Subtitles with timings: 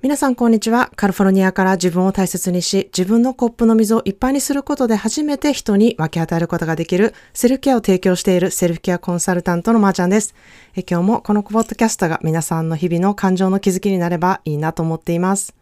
[0.00, 0.92] 皆さんこんにちは。
[0.94, 10.36] カリフォルニアから自分を大切にし、自分のコップの水をいっぱいにすることで初めて人に分け与えることができるセルフケアを提供しているセルフケアコンサルタントのまーちゃんです。
[10.76, 15.56] え今日もこのポッドキャストが皆さんの日々の感情の気づきになればいいなと思っています。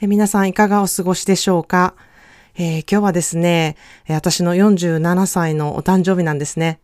[0.00, 1.94] え皆さんいかがお過ごしでしょうか、
[2.56, 3.76] えー、今日はですね、
[4.08, 6.78] 私の47歳のお誕生日なんですね。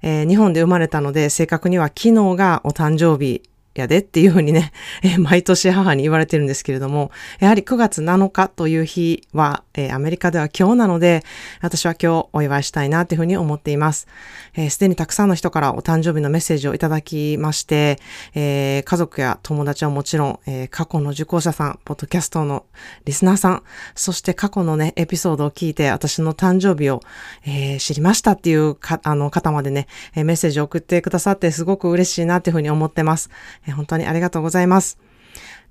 [0.00, 3.42] えー、日本で生まれたので正確には昨日がお誕生日
[3.80, 4.72] やでっていうふうにね、
[5.02, 11.24] え毎年母に言われてるんですけれども、やはり9月7日という日は、えアメリカでは今日なので、
[11.60, 13.96] 私は今日お祝いしたいなというふうに思っています。
[13.96, 14.06] す、
[14.54, 17.98] えー、で、にたくさんの人からお誕生日のメッセージをいただきまして、
[18.34, 22.66] えー、家族や友達はもちろん、えー、過去の受講者さん、ポッドキャストの
[23.04, 23.62] リスナーさん、
[23.94, 27.00] そして過去のね、エピソードを聞いて私の誕生日を、
[27.44, 33.30] え知りましたっていうかあの方までね、メッセージを送ってくださってすごく嬉しいなというふうに思ってます。
[33.66, 34.98] え本当にありがとうございます。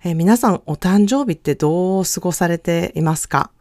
[0.03, 3.51] え、皆さんお誕生日ってどう過ごされていますか？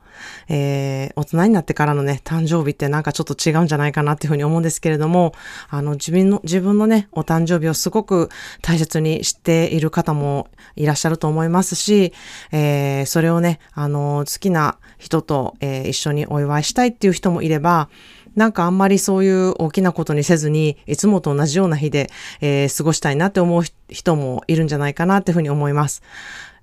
[0.49, 5.33] えー、大人になってからのね、誕生日ってなんかちょっと違うんじゃないかなっていうふうに思うんですけれども、
[5.69, 8.29] あの、自分の、自分のね、お誕生日をすごく
[8.63, 12.13] 大切にしている方もいらっしゃると思いますし、
[12.53, 17.89] えー、それをね、あの、好きな人と、えー、一緒にお祝いしたいっていう人もいれば、
[18.37, 22.11] なんかあんまりそういう大きなことにせずに、いつもと同じような日で、
[22.41, 26.03] えー、過ごしたいなって思う人もいるんじゃないかなっていうふうに思います。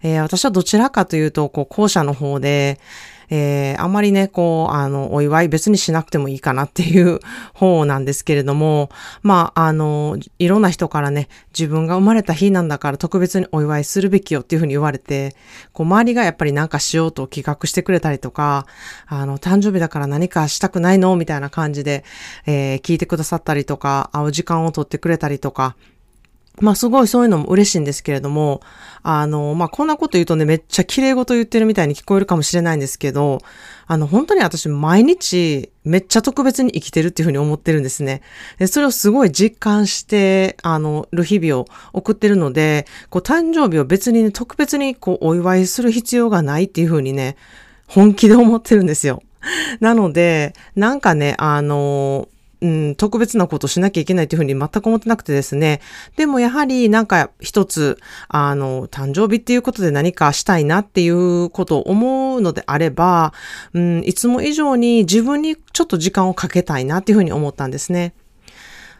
[0.03, 2.79] えー、私はどちらかというと、こう、後者の方で、
[3.33, 7.19] えー、あまりね、こう、あの、お祝い別にしなくてもいいかなっていう
[7.53, 8.89] 方なんですけれども、
[9.23, 15.33] まあ、あの、いろんな人からね、自分が生まれた日なんだから特別にお祝いするべきよっていうふうに言われて、
[15.71, 18.65] こう、周りがやっぱりなんかしようと企画してくれたりとか、
[19.07, 21.15] あの、誕生日だから何かしたくないの？
[21.15, 22.03] みたいな感じで、
[22.45, 25.77] えー、聞いてくださったりとか、会う時間を取ってくれたりとか、
[26.59, 28.61] まあすごいそういうのも嬉しいんですけれども、
[29.03, 33.39] あの、まあこんなこと言うとね、めっちゃ綺麗事言ってるみたいに聞こえるかもしれないんですけど、
[33.87, 38.21] あの、本当に私毎日めっちゃ特別に生きてるっていうふうに思ってるんですね。
[38.59, 47.37] でそれをすごい実感して、あの、る日々を送ってるので、こう誕生日を別にね、特別にこうお祝いする必要がないっていうふうにね、
[47.87, 49.23] 本気で思ってるんですよ。
[49.79, 52.27] なので、なんかね、あの、
[52.61, 55.81] うん、特別なことしなきゃいけないというふうに全く思ってなくてですね。
[56.15, 63.33] でもやはりなんか一つ、あの、誕生日っていうことで何かしたいなっていうことを思うのであれば、
[63.73, 68.13] うん、いつも以上に自分にちょっと時間をかけたいなっていうふうに思ったんですね。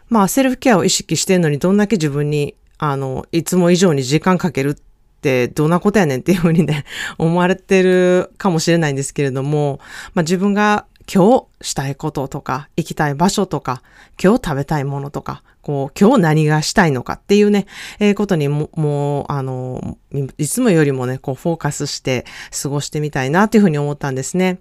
[0.08, 4.74] まあ、セルフケアを意識してるのにどんだけ自分に、あの、いつも以上に時間かけるっ
[5.22, 6.84] てどんなことやねんっていうふうにね、
[7.16, 9.80] 思われてるかもしれないんですけれども、
[10.14, 10.84] まあ自分が
[11.14, 13.82] 今日したいこととか、行きたい場所とか、
[14.22, 17.66] 今日食べたいものとか、こう、今日何がしたいのかっていうね、
[18.00, 19.98] えー、ことにも、もう、あの、
[20.38, 22.24] いつもよりもね、こう、フォーカスして
[22.62, 24.60] 過ごしてみたいなっていうふうに思ったんですね。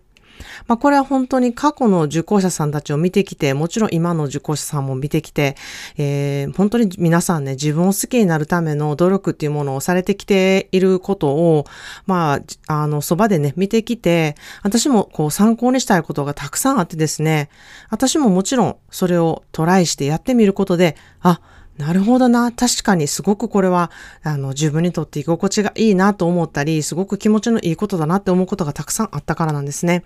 [0.68, 5.56] まあ、これは本当に過去の受講者さんたちを見てきて、もちろん今の受講者さんも見てきて、
[5.98, 11.66] えー、本当に皆さんね、自分を好きになるための努力っていうものをされてきていることを、
[12.06, 17.50] まあ、あの、そばでね、見てきて、私もこう参考にしたいことがたくさんあってですね、
[17.90, 21.42] 私ももちろんそれをトライしてやってみることで、あ、
[21.78, 22.52] なるほどな。
[22.52, 23.92] 確かにすごくこれは、
[24.24, 30.04] あの、自分にとって居心地がいいなと思ったり、すごく気持ちのいいことだなって思うことがたくさんあったからなんですね。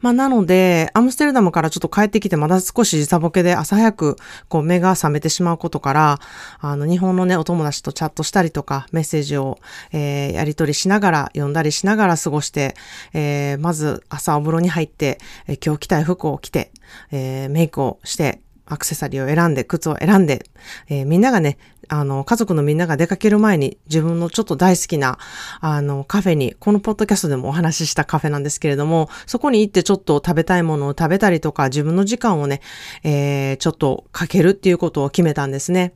[0.00, 4.16] まあ、なので、アムステルダムからちょっと帰ってきて、まだ少し時差ボケで朝早く、
[4.48, 6.20] こう、目が覚めてしまうことから、
[6.60, 9.58] あの、日本のね、お友達とチャットしたりとか、メッセージを、
[9.92, 12.74] えー、やり取りしながら、読んだりしながら過ごして、
[13.12, 16.70] えー、まず朝お風呂に入って、えー、今日着たい服を着て、
[17.10, 20.44] えー、メイクをして、アクセサリーを選んで、靴を選んで、
[20.88, 21.58] えー、みんながね、
[21.88, 25.18] あの、家族のみんなが出かける前に自分のちょっと大好きな、
[25.60, 32.60] あの、カフェに、このポッドキャストでもお話ししたカフェなんですけれども、そこに行ってちょっと食べたいものを食べたりとか、自分の時間をね、
[33.04, 35.94] えー、ちょっとかけるっていうことを決めたんですね。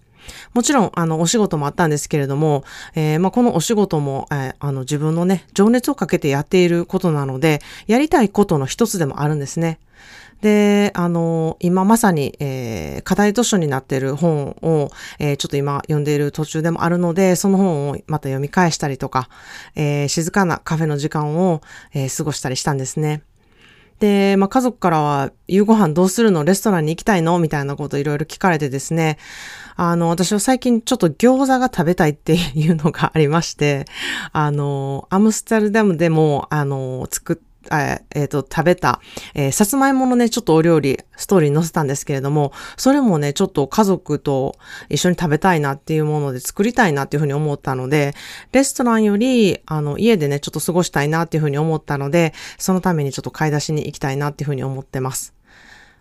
[0.55, 9.79] もちろん、あの、お仕事もあったんですけれども、えー、まあ、このお仕事も、えー、あの、自分のね、情熱をかけてやっていることなので、やりたいことの一つでもあるんですね。
[10.41, 19.29] で、あの、今まさに、えー、課題図書になっている本を、えー、ちょっと今読んでいる途中でもあるので、その本をまた読み返したりとか、
[19.76, 21.61] えー、静かなカフェの時間を、
[21.94, 23.23] え、過ごしたりしたんですね。
[24.00, 26.43] で、まあ、家族からは、夕ご飯どうするの？
[26.43, 27.38] レストランに行きたいの？
[27.38, 29.17] みたいなことをいろいろ聞かれてですね。
[29.76, 33.86] あの、私は最近ちょっと餃子が食べたいっていうのがありまして、
[34.32, 39.00] あの、アムステルダムでも、あの、作って、えっ、ー、と、食べた、
[39.34, 44.56] えー、さつまいものね、ちょっとお料理、ストーリーに載せたんですけれども、それもね、ちょっと家族と
[44.88, 48.14] 一緒に食べたいなっていうもので作りたいなっていうふうに思ったので、
[48.50, 55.34] レストランより、あの、家でね、ちょっと過ごしたいなっていうふうに思ったので、そのためにちょっと買い出しに行きたいなっていうふうに思ってます。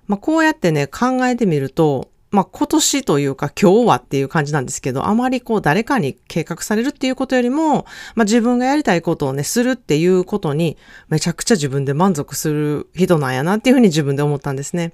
[0.08, 7.86] まあ、こうやってね、考えてみると、まあ、今年というか今日はっていう感じなんですけど、あまりこう誰かに計画されるっていうことよりも、
[8.16, 10.78] まあ、自分がやりたいことをね、するっていうことに
[11.10, 14.94] めちゃくちゃ自分で満足する人なんやなっていうふうに自分で思ったんですね。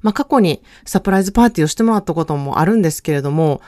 [0.00, 3.60] まあ、過去にサプライズパーティーをしてもらったこともあるんですけれども、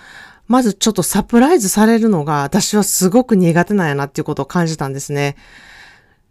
[0.46, 5.37] まずちょっとサプライズされるのが私はすごく苦手なんやなっていうことを感じたんですね。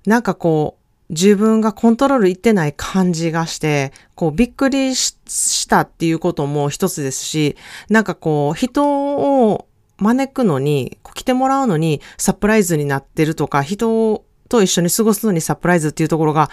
[0.06, 0.77] なんかこう、
[1.10, 7.56] 自分がコントロールいってない感じがして、こうびっくりしたっていうことも一つですし、
[7.90, 9.68] なんかこう人を
[9.98, 16.50] 招くのに、来てもらうのにサプライズになってるとか、人と一緒に過ごすのにサプライズっていうところが、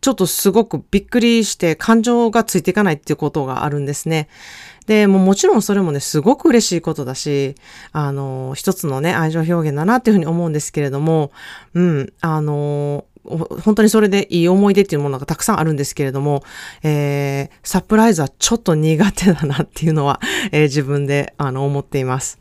[0.00, 4.28] ちょっとすごくびっくりして感情がついていかないっていうことがあるんですね。
[4.86, 7.54] で、もうもちろんそれもね、すごく嬉しいことだし、
[7.92, 11.32] あの、一つのね、愛情表現だなっていうふうに思うんですけれども、
[11.72, 16.42] うん、あの、本当にそれでいい思い出っていうものがたくさんあるんですけれども、
[16.82, 20.20] えー、サプライズはちょっと苦手だなっていうのは、
[20.52, 22.38] えー、自分であの思っています。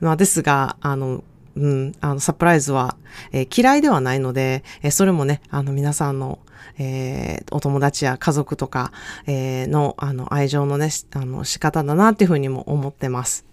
[0.00, 1.22] まあ、ですが、あの、
[1.56, 2.96] うん、あの、サプライズは、
[3.32, 6.38] えー、嫌いではないので、えー、それもね、あの、皆さんの、
[6.78, 8.92] えー、お友達や家族とか、
[9.26, 13.44] えー、の、あの、愛情のね、あの、仕方だなっていうふうにも思ってます。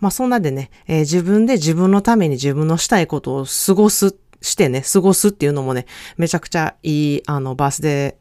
[0.00, 8.16] まあ、そんなでね、えー、自分で自分のために自分のしたいことを過ごすしてね、過ごすっていうのもね、めちゃくちゃいい、あの、バースデ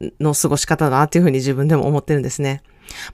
[0.00, 2.62] ーの過ごし方だなっていうふうに自分でも思ってるんですね。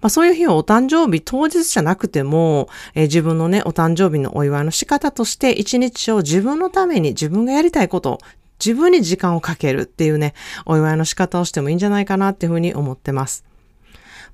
[0.00, 8.18] まあそういう日をお誕生日当日じゃなくても、えー、自分のね、お誕生日のお祝いの仕方として一日を自分のために自分がやりたいこと、
[8.64, 10.34] 自分に時間をかけるっていうね、
[10.66, 13.44] お祝いの仕方をしてもいいんじゃないかなっていうふうに思ってます。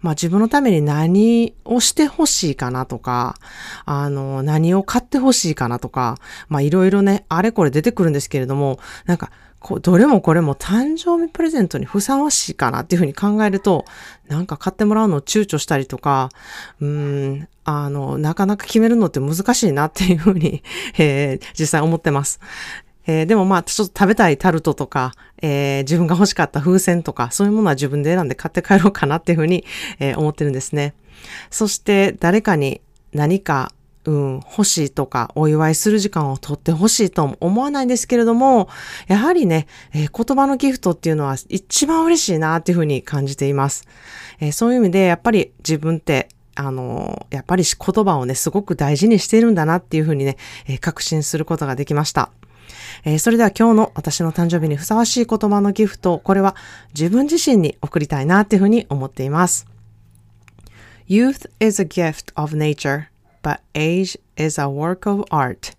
[0.01, 3.37] まあ自分のために何をしてほしいかなとか、
[3.85, 9.31] あの、何を買ってほしいかなとか、まあいろいろね、あれこれ出てくるんですけれども、なんか、
[9.67, 13.85] こう、どれもこれも誕生日プレゼントにふさわしいかなっていうふうに考えると、
[14.29, 16.29] なんか買ってもらうのを躊躇したりとか、
[16.81, 20.63] うん、あの、なかなか決めるのって難しいなっていうふうに、
[20.99, 22.39] えー、実際思ってます。
[23.06, 29.64] えー、でもまあ、ちょっと食べたいタルトとか、えー、自分が欲しかった風船とか、そういうものは自分で選んで買って帰ろうかなっていうふうに、
[29.99, 30.94] えー、思ってるんですね。
[31.50, 32.81] そして誰かに
[33.12, 33.73] 何か、
[34.05, 38.69] うん、欲しいとか、お祝いする時間をとって欲しいとも思わないんですけれども、
[39.09, 43.85] やはりね、えー、言葉のギフトっていうのは一番嬉しいなっていうふうに感じています。
[44.41, 50.37] え、そういう意味で、やっぱり自分ってあの、やっぱり言葉をね、すごく大事にしているんだなっていうふうにね、
[50.67, 52.31] え、確信することができました。
[53.05, 56.57] えー、それでは今日の私の誕生日にふさわしい言葉のギフト、これは
[56.95, 59.67] 自分自身に送りたいなっていうふうに思っています。
[61.09, 63.05] Youth is a gift of nature,
[63.43, 65.77] but age is a work of art.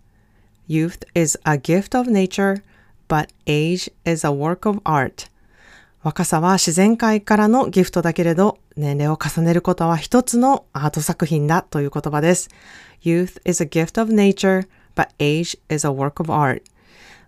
[0.70, 2.62] Youth is a gift of nature,
[3.10, 5.30] but age is a work of art.
[6.04, 12.50] 若さは自然界からのギフトだけれど、年齢を重ねることは一つのアート作品だという言葉です。
[13.04, 16.62] Youth is a gift of nature, but age is a work of art.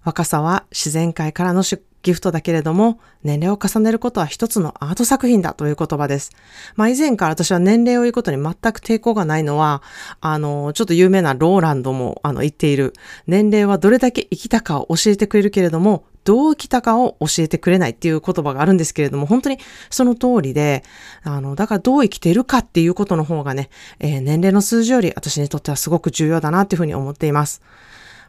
[0.10, 1.64] 若さは自然界からの
[2.02, 6.32] ギフトだけれども、年齢を重ねることは一つのアート作品だという言葉です。
[6.76, 9.84] まあ以前から私は年齢を言うことに全く抵抗がないのは、
[10.20, 12.94] あの、ちょっと有名なローランドもあの言っている、
[13.28, 19.60] 年齢はどれだけ生きたかを教えてくれるけれども、どう生きたかを教えてくれないっていう言葉があるんですけれども、本当に
[19.92, 20.84] その通りで、
[21.24, 23.70] あの、だからどう生きているかっていうことの方がね、
[24.00, 27.62] えー、年齢の数字より私にとってはすごく重要だなっていうふうに思っています。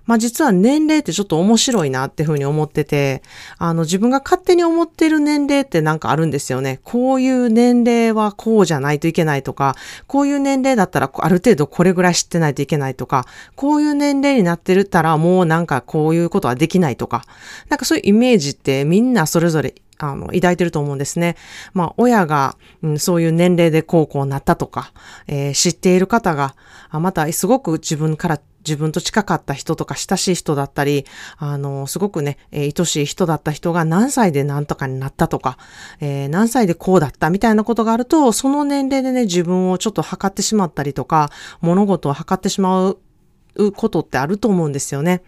[0.07, 3.23] まあ実は年齢ってちょっと面白いなっていうふうに思ってて、
[3.59, 6.80] あの自分が勝手に思ってる年齢ってなんかあるんですよね。
[6.85, 9.76] こういう年齢はこうじゃないといけないとか、
[10.07, 17.25] こういう年齢だったらある程度これぐらい知ってないといけないとか、こういう年齢になってるったらもうなんかこういうことはできないとか、
[17.69, 21.37] なんかそういうイメージってみんなそれぞれあの、抱いてると思うんですね。
[21.75, 24.92] まあ、親が、うん、そういう年齢でこうこうなったとか、
[25.26, 26.54] えー、知っている方が、
[26.92, 31.07] またすごく自分から自分と近かった人とか親しい人だったり、
[31.38, 35.57] あの、すごくね、えー、愛しい人だった人が何歳で何とかになったとか、
[36.00, 41.30] えー、何歳でこうだったみたいなことがあると、その年齢でね、自分をちょっと測ってしまったりとか、
[41.61, 42.99] 物事を測ってしまう
[43.57, 45.23] うことってあると思うんですよね。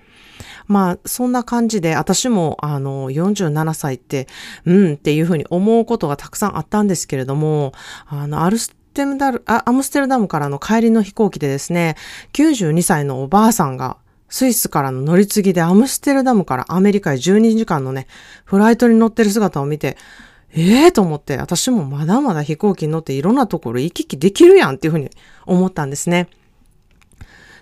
[0.66, 4.26] まあ、そんな感じで、私も、あの、47歳って、
[4.64, 7.72] うんっていうふうに思うことがたくさんあったんですけれども、
[8.06, 8.58] あの、ある
[8.94, 11.96] テムダル、アムステルダムからの帰りの飛行機でですね、
[12.32, 13.96] 92歳のおばあさんが
[14.28, 18.06] スイスからの乗り継ぎでアムステルダムからアメリカへ12時間のね、
[18.44, 19.96] フライトに乗ってる姿を見て、
[20.54, 25.10] ええー、と思って、私もまだまだ飛行機に乗っていろんなところ行き来できるやんっていうふうに
[25.46, 26.28] 思ったんですね。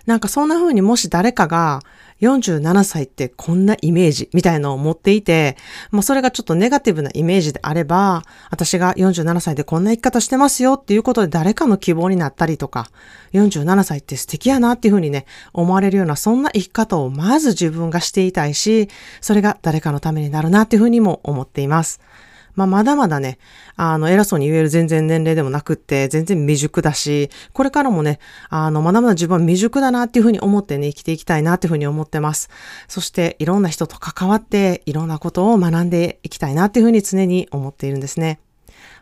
[0.05, 1.81] なんかそんな風にもし誰かが
[2.21, 5.57] 47歳ってこんなイメージみたいのを持っていて、
[5.89, 12.91] まあそれがちょっとネガティブなイメージであれば、私が47歳でこんな生き方してますよっていうことで誰かの希望になったりとか、
[13.33, 18.89] 47歳って素敵やなっていうふうにね、思われるようなそんな生き方をまず自分がしていたいし、
[19.19, 21.99] それが誰かのためになるなっていうふうにも思っています。
[22.55, 23.37] まあ、まだまだね、
[23.75, 32.49] あの、偉そうに言える全然年齢でもなくって、全然未熟だし、これからもね、あの、まだまだ自分は未熟だなっていうふうに思ってね、生きていきたいなっていうふうに思ってます。
[32.87, 38.39] そして、いろんな人と関わって、いろんなことを学んでいきたいなっていうふうに常に思っているんですね。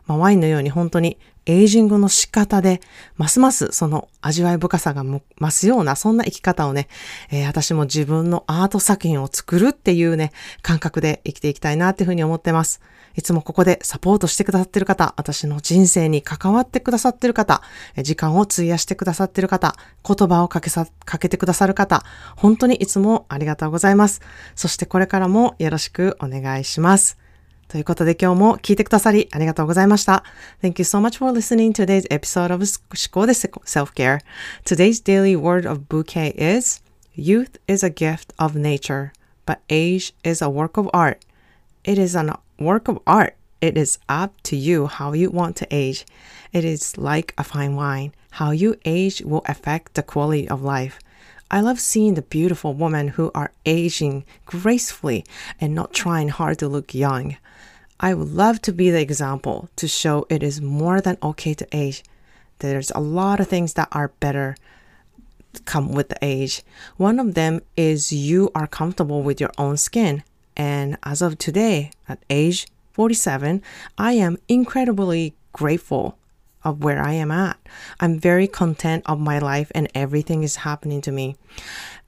[0.06, 1.18] まあ、ワインのように本当に
[1.50, 2.80] エイジングの仕方で、
[3.18, 6.88] ますますその味わい深さが増すような、そんな生き方をね、
[7.32, 12.82] えー、私も自分のアート作品を作るっていうね、感覚で生きていきたいなっていうふうに思ってます。
[13.16, 17.64] いつもここでサポートしてくださってる方、私の人生に関わってくださってる方、
[18.04, 19.76] 時間を費やしてくださってる方、
[20.08, 22.04] 言葉をかけさ、かけてくださる方、
[22.36, 24.22] 本当にいつもありがとうございます。
[24.56, 27.19] そしてこれからもよろしくお願いします。
[27.69, 30.23] ということで今日も聞いてくださりありがとうございました。
[30.63, 32.67] Thank you so much for listening to today's episode of 思
[33.11, 34.21] 考で Self-Care.
[34.65, 36.83] Today's daily word of bouquet is
[37.17, 39.13] Youth is a gift of nature,
[39.47, 41.19] but age is a work of art.
[41.85, 43.35] It is a work of art.
[43.61, 46.05] It is up to you how you want to age.
[46.53, 48.13] It is like a fine wine.
[48.33, 50.99] How you age will affect the quality of life.
[51.52, 55.26] I love seeing the beautiful women who are aging gracefully
[55.60, 57.38] and not trying hard to look young.
[58.00, 61.68] I would love to be the example to show it is more than okay to
[61.72, 62.04] age.
[62.60, 64.56] There's a lot of things that are better
[65.66, 66.62] come with the age.
[66.98, 70.24] One of them is you are comfortable with your own skin.
[70.56, 73.64] And as of today, at age 47,
[73.98, 76.19] I am incredibly grateful
[76.64, 77.58] of where I am at.
[78.00, 81.36] I'm very content of my life and everything is happening to me.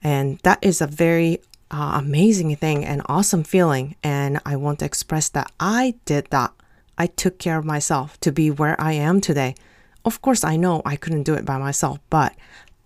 [0.02, 1.40] And that is a very
[1.70, 3.96] uh, amazing thing and awesome feeling.
[4.02, 6.52] And I want to express that I did that.
[6.98, 9.54] I took care of myself to be where I am today.
[10.04, 12.34] Of course, I know I couldn't do it by myself, but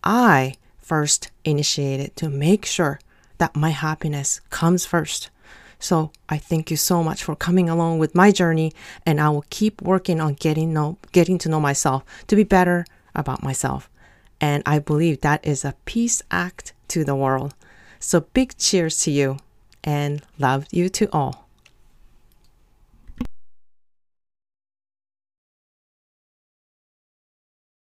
[0.05, 3.01] I first initiated to make sure
[3.39, 5.31] that my happiness comes first.
[5.79, 8.73] So I thank you so much for coming along with my journey,
[9.05, 12.85] and I will keep working on getting know getting to know myself to be better
[13.15, 13.91] about myself.
[14.41, 17.55] And I believe that is a peace act to the world.
[17.99, 19.39] So big cheers to you
[19.85, 21.46] and love you to all.